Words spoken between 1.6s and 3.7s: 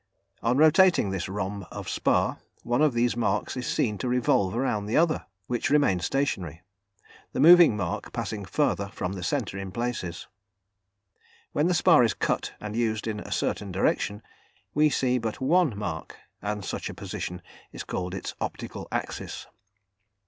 of spar, one of these marks is